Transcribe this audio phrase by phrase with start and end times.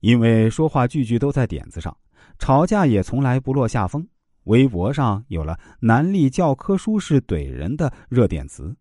[0.00, 1.96] 因为说话句句都在点子上，
[2.38, 4.06] 吵架也从来不落下风。
[4.44, 8.74] 微博上有了“南力教科书式怼人”的热点词，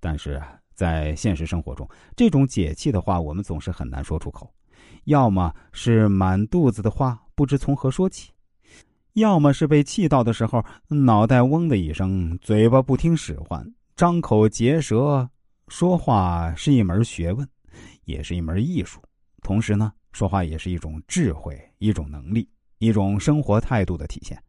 [0.00, 0.42] 但是
[0.74, 1.86] 在现实生活中，
[2.16, 4.50] 这种解气的话我们总是很难说出口。
[5.04, 8.30] 要么是满肚子的话不知从何说起，
[9.14, 13.66] 要么是被气到的时候脑袋嗡的一声，嘴巴不听使唤，
[13.96, 15.28] 张口结舌。
[15.68, 17.46] 说话是一门学问，
[18.04, 19.00] 也是一门艺术。
[19.42, 24.40] 同时呢，说话也是一种智慧、一种能力、一种生活态度的体现。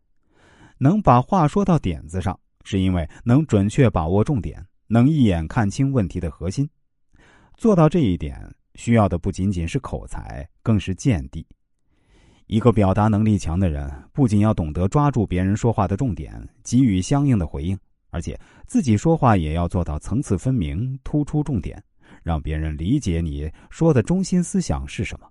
[0.78, 6.70] 能把话说到点子上，是因为能准确把握重点，能一眼看清问题的核心。
[7.58, 8.40] 做到这一点，
[8.76, 11.44] 需要的不仅仅是口才，更是见地。
[12.46, 17.76] 一个表达能力强的人，不仅要懂得抓住别人说话的重点，给予相应的回应。
[18.12, 21.84] 而且自己说话也要做到层次分明、突出重点，
[22.22, 25.28] 让别人理解你说的中心思想是什么。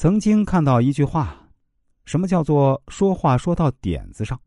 [0.00, 1.46] 曾经看到一句话，
[2.06, 4.40] 什么叫做说话说到点子上？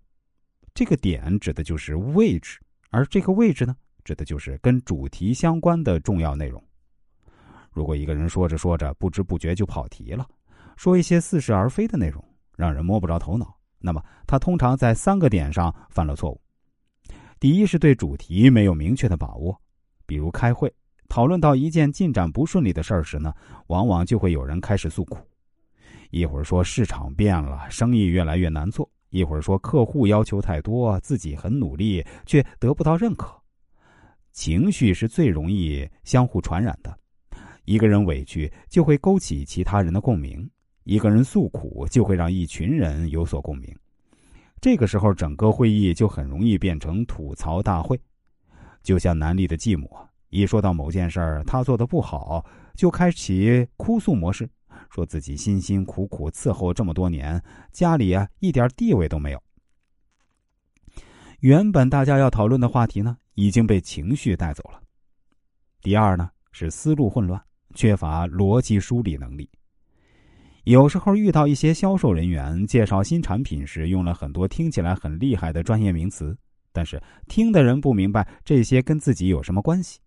[0.73, 6.59] 这个点指的就是位置，而这个位置呢，指的就是跟主题相关的重要内容。
[7.71, 10.27] 如果一个人说着说着不知不觉就跑题了，
[10.75, 12.27] 说一些似是而非的内容，
[12.57, 16.41] 让人摸不着头脑，那么他通常在三个点上犯了错误。
[17.39, 19.55] 第一是对主题没有明确的把握，
[20.07, 20.73] 比如开会
[21.07, 23.31] 讨论到一件进展不顺利的事儿时呢，
[23.67, 25.19] 往往就会有人开始诉苦，
[26.13, 33.35] 一会儿说市场变了，生意越来越难做；一会儿说客户要求太多，自己很努力却得不到认可。
[34.31, 36.95] 情绪是最容易相互传染的，
[37.65, 40.47] 一个人委屈就会勾起其他人的共鸣，
[40.83, 43.75] 一个人诉苦就会让一群人有所共鸣。
[44.61, 47.99] 这个时候，整个会议就很容易变成吐槽大会，
[48.83, 49.89] 就像南丽的继母，
[50.29, 54.47] 一说到某件事儿他做的不好，就开启哭诉模式，
[54.93, 57.41] 说自己辛辛苦苦伺候这么多年，
[57.71, 59.41] 家里啊一点地位都没有。
[61.39, 64.79] 原本大家要讨论的话题呢，已经被情绪带走了。
[65.81, 67.41] 第二呢，是思路混乱，
[67.73, 69.49] 缺乏逻辑梳理能力。
[70.65, 76.37] 有时候遇到一些销售人员介绍新产品时，用了很多听起来很厉害的专业名词，
[76.71, 79.99] 但是听的人不明白这些跟自己有什么关系，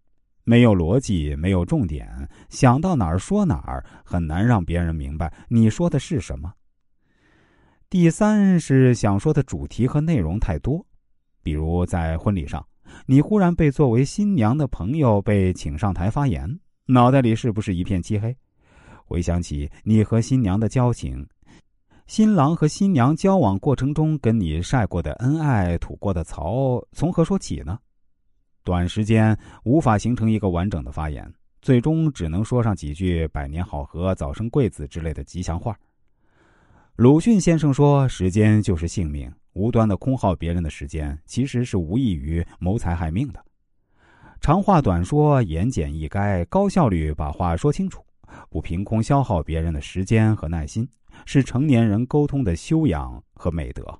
[0.48, 2.08] 没有逻辑，没有重点，
[2.48, 6.54] 想到哪儿说哪儿，很难让别人明白你说的是什么。
[7.90, 10.86] 第三是想说的主题和内容太多，
[11.42, 12.64] 比如在婚礼上，
[13.06, 16.48] 你忽然被作为新娘的朋友被请上台发言，
[16.86, 18.36] 脑袋里是不是一片漆黑？
[19.04, 21.26] 回想起你和新娘的交情，
[22.06, 27.76] 新郎和新娘交往过程中跟你晒过的恩爱、吐过的槽，从何说起呢？
[28.66, 31.32] 短时间无法形成一个完整的发言，
[31.62, 35.78] 最终只能说上几句“百年好合”“早生贵子”之类的吉祥话。
[36.96, 43.40] 鲁迅先生说：“时间就是性命，无端的空耗别人的时间，其实是无异于谋财害命的。
[44.40, 48.04] 长话短说，言简意赅，高效率把话说清楚。”
[48.50, 50.88] 不凭空消耗别人的时间和耐心，
[51.24, 53.96] 是成年人沟通的修养和美德。